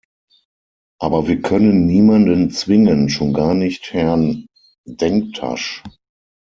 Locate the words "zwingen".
2.49-3.07